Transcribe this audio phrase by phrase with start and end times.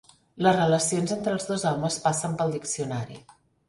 [0.47, 3.25] Les relacions entre els dos homes passen pel diccionari.